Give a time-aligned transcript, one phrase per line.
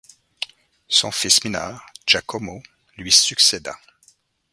[0.87, 2.63] Son fils, mineur, Giacomo
[2.97, 3.77] lui succéda.